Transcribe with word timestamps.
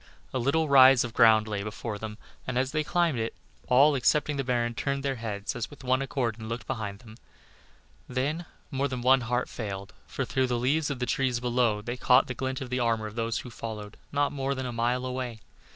A 0.33 0.39
little 0.39 0.67
rise 0.67 1.03
of 1.03 1.13
ground 1.13 1.47
lay 1.47 1.61
before 1.61 1.99
them, 1.99 2.17
and 2.47 2.57
as 2.57 2.71
they 2.71 2.83
climbed 2.83 3.19
it, 3.19 3.35
all, 3.67 3.93
excepting 3.95 4.35
the 4.35 4.43
baron, 4.43 4.73
turned 4.73 5.03
their 5.03 5.17
heads 5.17 5.55
as 5.55 5.69
with 5.69 5.83
one 5.83 6.01
accord 6.01 6.39
and 6.39 6.49
looked 6.49 6.65
behind 6.65 6.97
them. 7.01 7.17
Then 8.09 8.47
more 8.71 8.87
than 8.87 9.03
one 9.03 9.21
heart 9.21 9.47
failed, 9.47 9.93
for 10.07 10.25
through 10.25 10.47
the 10.47 10.57
leaves 10.57 10.89
of 10.89 10.97
the 10.97 11.05
trees 11.05 11.39
below, 11.39 11.83
they 11.83 11.97
caught 11.97 12.25
the 12.25 12.33
glint 12.33 12.61
of 12.61 12.73
armor 12.73 13.05
of 13.05 13.13
those 13.13 13.41
who 13.45 13.51
followed 13.51 13.95
not 14.11 14.31
more 14.31 14.55
than 14.55 14.65
a 14.65 14.73
mile 14.73 15.05
away. 15.05 15.39